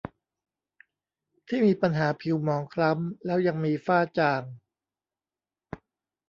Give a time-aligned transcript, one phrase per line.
[1.47, 4.43] ที่มีปัญหาผิวหมองคล้ำแล้วยังมีฝ้าจาง